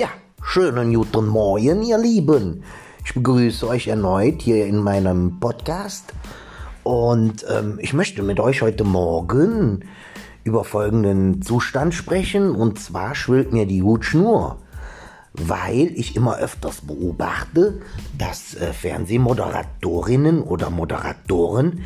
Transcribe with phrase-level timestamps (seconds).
[0.00, 0.08] Ja,
[0.42, 2.62] schönen guten Morgen, ihr Lieben.
[3.04, 6.14] Ich begrüße euch erneut hier in meinem Podcast.
[6.84, 9.84] Und ähm, ich möchte mit euch heute Morgen
[10.42, 12.52] über folgenden Zustand sprechen.
[12.52, 14.56] Und zwar schwillt mir die Hutschnur,
[15.48, 17.80] weil ich immer öfters beobachte,
[18.16, 21.84] dass äh, Fernsehmoderatorinnen oder Moderatoren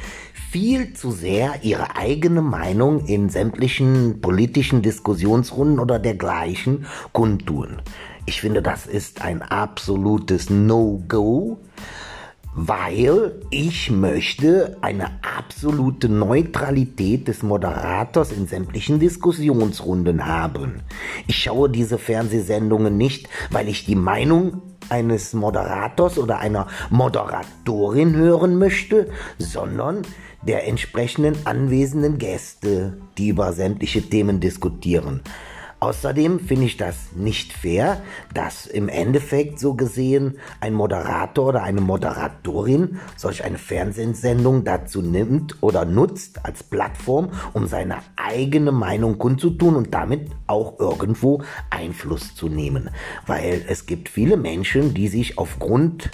[0.50, 7.82] viel zu sehr ihre eigene Meinung in sämtlichen politischen Diskussionsrunden oder dergleichen kundtun.
[8.26, 11.58] Ich finde, das ist ein absolutes No-Go,
[12.54, 20.82] weil ich möchte eine absolute Neutralität des Moderators in sämtlichen Diskussionsrunden haben.
[21.26, 28.56] Ich schaue diese Fernsehsendungen nicht, weil ich die Meinung eines Moderators oder einer Moderatorin hören
[28.56, 30.02] möchte, sondern
[30.42, 35.22] der entsprechenden anwesenden Gäste, die über sämtliche Themen diskutieren.
[35.84, 38.00] Außerdem finde ich das nicht fair,
[38.32, 45.62] dass im Endeffekt so gesehen ein Moderator oder eine Moderatorin solch eine Fernsehsendung dazu nimmt
[45.62, 52.48] oder nutzt als Plattform, um seine eigene Meinung kundzutun und damit auch irgendwo Einfluss zu
[52.48, 52.88] nehmen.
[53.26, 56.10] Weil es gibt viele Menschen, die sich aufgrund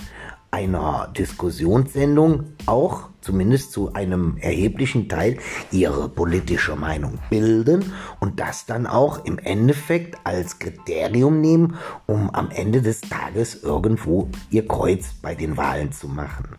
[0.51, 5.39] einer Diskussionssendung auch zumindest zu einem erheblichen Teil
[5.71, 12.51] ihre politische Meinung bilden und das dann auch im Endeffekt als Kriterium nehmen, um am
[12.51, 16.57] Ende des Tages irgendwo ihr Kreuz bei den Wahlen zu machen.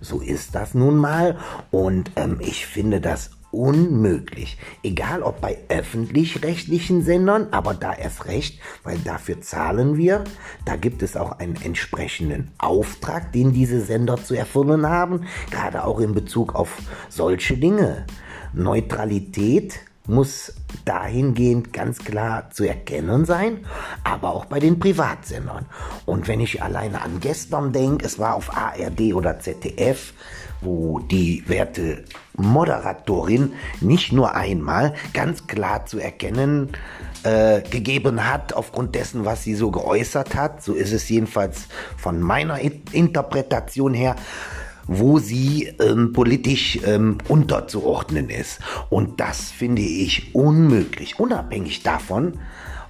[0.00, 1.38] So ist das nun mal
[1.70, 4.58] und ähm, ich finde das unmöglich.
[4.82, 10.24] Egal ob bei öffentlich-rechtlichen Sendern, aber da erst recht, weil dafür zahlen wir.
[10.64, 16.00] Da gibt es auch einen entsprechenden Auftrag, den diese Sender zu erfüllen haben, gerade auch
[16.00, 18.06] in Bezug auf solche Dinge.
[18.52, 20.52] Neutralität muss
[20.84, 23.66] dahingehend ganz klar zu erkennen sein,
[24.04, 25.66] aber auch bei den Privatsendern.
[26.06, 30.12] Und wenn ich alleine an gestern denke, es war auf ARD oder ZDF,
[30.60, 32.04] wo die werte
[32.36, 36.70] Moderatorin nicht nur einmal ganz klar zu erkennen
[37.22, 41.66] äh, gegeben hat, aufgrund dessen, was sie so geäußert hat, so ist es jedenfalls
[41.96, 44.16] von meiner Interpretation her,
[44.88, 48.58] wo sie ähm, politisch ähm, unterzuordnen ist.
[48.90, 52.40] Und das finde ich unmöglich, unabhängig davon,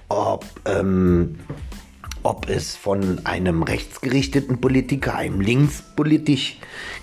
[0.07, 1.35] ob, ähm,
[2.23, 6.57] ob es von einem rechtsgerichteten Politiker, einem linkspolitisch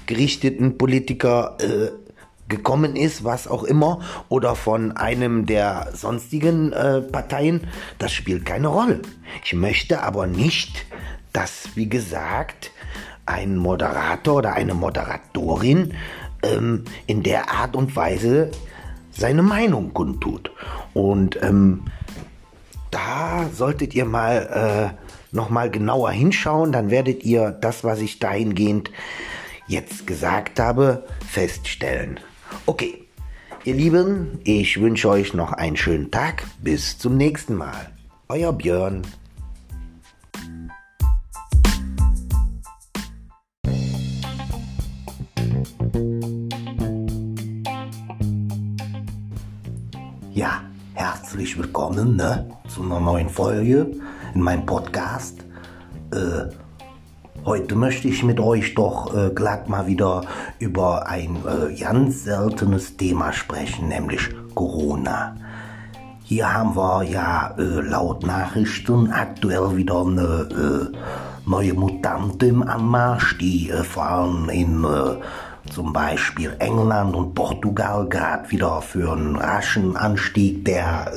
[0.07, 1.91] gerichteten Politiker äh,
[2.49, 7.67] gekommen ist, was auch immer, oder von einem der sonstigen äh, Parteien,
[7.99, 9.03] das spielt keine Rolle.
[9.45, 10.87] Ich möchte aber nicht,
[11.33, 12.71] dass, wie gesagt,
[13.27, 15.95] ein Moderator oder eine Moderatorin
[16.43, 18.51] ähm, in der Art und Weise
[19.11, 20.51] seine Meinung kundtut.
[20.95, 21.85] Und ähm,
[22.91, 28.19] da solltet ihr mal äh, noch mal genauer hinschauen, dann werdet ihr das, was ich
[28.19, 28.91] dahingehend
[29.67, 32.21] jetzt gesagt habe, feststellen.
[32.65, 33.05] Okay,
[33.65, 36.45] ihr Lieben, ich wünsche euch noch einen schönen Tag.
[36.63, 37.91] Bis zum nächsten Mal.
[38.29, 39.03] Euer Björn.
[50.37, 50.61] Ja,
[50.93, 53.87] herzlich willkommen ne, zu einer neuen Folge
[54.35, 55.39] in meinem Podcast.
[56.13, 56.53] Äh,
[57.47, 60.27] Heute möchte ich mit euch doch äh, glatt mal wieder
[60.59, 65.37] über ein äh, ganz seltenes Thema sprechen, nämlich Corona.
[66.23, 73.39] Hier haben wir ja äh, laut Nachrichten aktuell wieder eine äh, neue Mutante im Anmarsch,
[73.39, 75.17] die äh, vor allem in äh,
[75.71, 81.13] zum Beispiel England und Portugal gerade wieder für einen raschen Anstieg der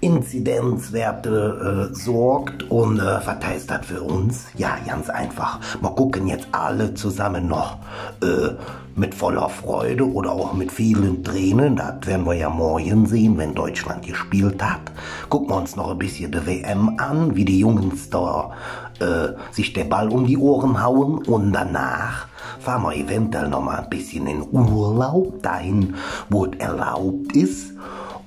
[0.00, 4.46] Inzidenzwerte äh, sorgt und äh, was heißt das für uns?
[4.56, 5.58] Ja, ganz einfach.
[5.80, 7.78] Wir gucken jetzt alle zusammen noch
[8.22, 8.50] äh,
[8.94, 11.76] mit voller Freude oder auch mit vielen Tränen.
[11.76, 14.92] Das werden wir ja morgen sehen, wenn Deutschland gespielt hat.
[15.28, 18.52] Gucken wir uns noch ein bisschen die WM an, wie die Jungs da
[19.00, 22.28] äh, sich der Ball um die Ohren hauen und danach
[22.60, 25.94] fahren wir eventuell noch mal ein bisschen in Urlaub dahin,
[26.28, 27.72] wo es erlaubt ist.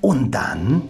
[0.00, 0.82] Und dann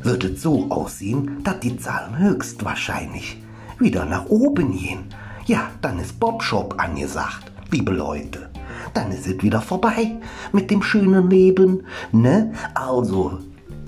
[0.00, 3.40] wird es so aussehen, dass die Zahlen höchstwahrscheinlich
[3.78, 5.04] wieder nach oben gehen.
[5.46, 8.50] Ja, dann ist Bobshop angesagt, liebe Leute.
[8.94, 10.16] Dann ist es wieder vorbei
[10.52, 12.52] mit dem schönen Leben, ne?
[12.74, 13.38] Also,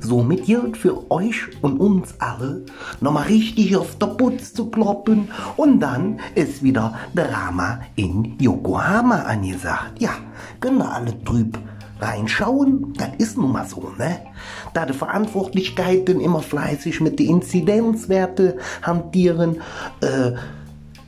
[0.04, 2.64] somit gilt für euch und uns alle
[3.00, 10.00] nochmal richtig auf der Putz zu kloppen und dann ist wieder Drama in Yokohama angesagt.
[10.00, 10.10] Ja,
[10.60, 11.58] können wir alle drüb
[12.00, 14.18] reinschauen, das ist nun mal so, ne?
[14.74, 19.62] Da die Verantwortlichkeiten immer fleißig mit den Inzidenzwerte hantieren,
[20.00, 20.32] äh,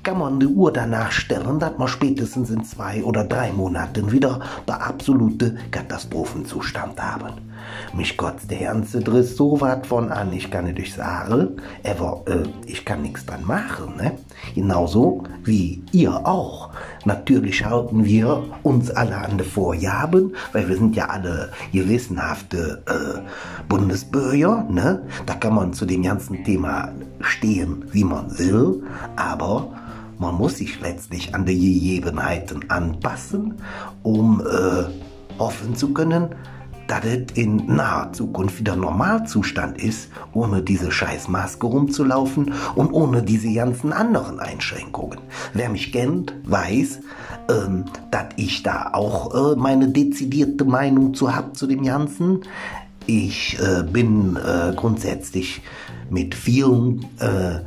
[0.02, 4.40] kann man die Uhr danach stellen, dass man spätestens in zwei oder drei Monaten wieder
[4.68, 7.45] der absolute Katastrophenzustand haben.
[7.94, 12.42] Mich kotzt der ganze Driss so wat von an, ich kann nicht sagen, aber äh,
[12.66, 14.12] ich kann nichts dran machen, ne?
[14.54, 16.70] Genauso wie ihr auch.
[17.04, 23.20] Natürlich halten wir uns alle an die Vorjahren, weil wir sind ja alle gewissenhafte äh,
[23.68, 25.02] Bundesbürger, ne?
[25.24, 26.90] Da kann man zu dem ganzen Thema
[27.20, 28.82] stehen, wie man will,
[29.16, 29.68] aber
[30.18, 33.54] man muss sich letztlich an die Gegebenheiten anpassen,
[34.02, 36.34] um äh, hoffen zu können,
[36.86, 43.22] dass es in naher Zukunft wieder Normalzustand ist, ohne diese scheiß Maske rumzulaufen und ohne
[43.22, 45.18] diese ganzen anderen Einschränkungen.
[45.52, 47.00] Wer mich kennt, weiß,
[47.50, 52.40] ähm, dass ich da auch äh, meine dezidierte Meinung zu habe zu dem Ganzen.
[53.06, 55.62] Ich äh, bin äh, grundsätzlich
[56.10, 57.60] mit vielen äh,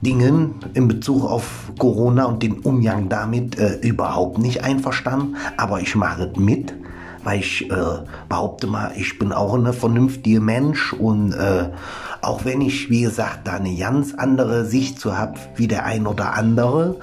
[0.00, 5.96] Dingen in Bezug auf Corona und den Umgang damit äh, überhaupt nicht einverstanden, aber ich
[5.96, 6.72] mache es mit,
[7.24, 7.74] weil ich äh,
[8.28, 11.70] behaupte mal, ich bin auch ein vernünftiger Mensch und äh,
[12.22, 16.06] auch wenn ich, wie gesagt, da eine ganz andere Sicht zu habe wie der ein
[16.06, 16.96] oder andere,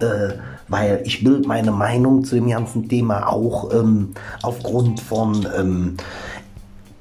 [0.00, 0.34] äh,
[0.68, 5.96] weil ich bilde meine Meinung zu dem ganzen Thema auch ähm, aufgrund von ähm,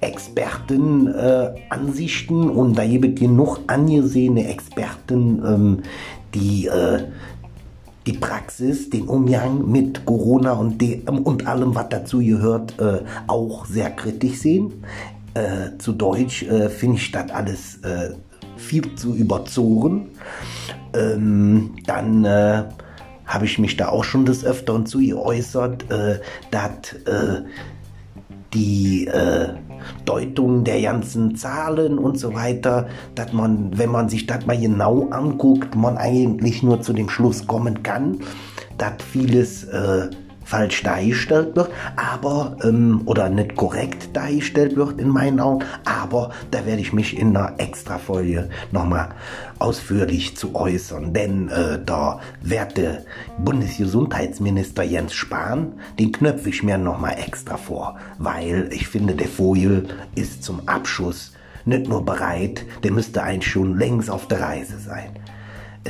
[0.02, 5.80] Expertenansichten äh, und da gibt es genug angesehene Experten, ähm,
[6.34, 7.04] die äh,
[8.10, 13.66] die Praxis, den Umgang mit Corona und, de, und allem, was dazu gehört, äh, auch
[13.66, 14.84] sehr kritisch sehen.
[15.36, 18.16] Äh, zu Deutsch äh, finde ich das alles äh,
[18.58, 20.10] viel zu überzogen.
[20.96, 25.86] Ähm, dann habe ich mich da auch schon des Öfteren zu geäußert,
[26.50, 26.96] dass
[28.56, 29.50] die äh,
[30.06, 35.08] Deutung der ganzen Zahlen und so weiter, dass man, wenn man sich das mal genau
[35.10, 38.20] anguckt, man eigentlich nur zu dem Schluss kommen kann,
[38.78, 40.10] dass vieles äh,
[40.50, 46.66] falsch dargestellt wird, aber, ähm, oder nicht korrekt dargestellt wird in meinen Augen, aber da
[46.66, 49.10] werde ich mich in einer Extrafolie nochmal
[49.60, 53.06] ausführlich zu äußern, denn äh, der werte
[53.38, 59.84] Bundesgesundheitsminister Jens Spahn, den knöpfe ich mir nochmal extra vor, weil ich finde, der Folie
[60.16, 61.34] ist zum Abschuss
[61.66, 65.12] nicht nur bereit, der müsste eigentlich schon längst auf der Reise sein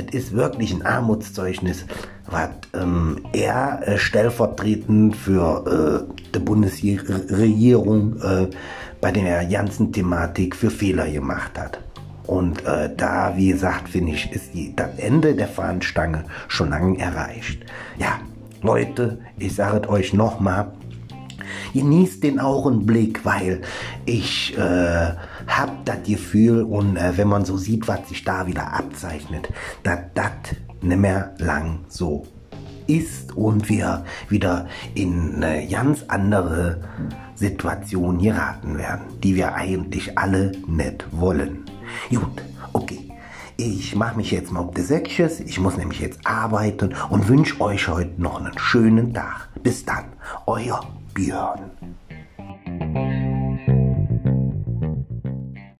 [0.08, 1.84] es ist wirklich ein Armutszeugnis,
[2.26, 8.46] was ähm, er äh, stellvertretend für äh, die Bundesregierung äh,
[9.00, 11.80] bei der ganzen Thematik für Fehler gemacht hat.
[12.26, 16.98] Und äh, da, wie gesagt, finde ich, ist die, das Ende der Fahnenstange schon lange
[16.98, 17.64] erreicht.
[17.98, 18.20] Ja,
[18.62, 20.72] Leute, ich sage es euch nochmal,
[21.72, 23.62] genießt den Augenblick, weil
[24.06, 25.12] ich äh,
[25.46, 29.48] hab das Gefühl und äh, wenn man so sieht, was sich da wieder abzeichnet,
[29.82, 30.32] dass das
[30.82, 32.26] nicht mehr lang so
[32.86, 36.80] ist und wir wieder in eine ganz andere
[37.34, 41.64] Situation geraten werden, die wir eigentlich alle nicht wollen.
[42.10, 43.10] Gut, okay.
[43.56, 45.30] Ich mache mich jetzt mal auf die Säckchen.
[45.44, 49.50] Ich muss nämlich jetzt arbeiten und wünsche euch heute noch einen schönen Tag.
[49.62, 50.04] Bis dann,
[50.46, 50.80] euer
[51.20, 51.96] Björn.